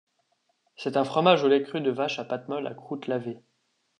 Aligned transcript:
C'est 0.77 0.97
un 0.97 1.03
fromage 1.03 1.43
au 1.43 1.47
lait 1.47 1.61
cru 1.61 1.79
de 1.79 1.91
vache 1.91 2.17
à 2.17 2.25
pâte 2.25 2.47
molle 2.47 2.65
à 2.65 2.73
croûte 2.73 3.05
lavée. 3.05 3.37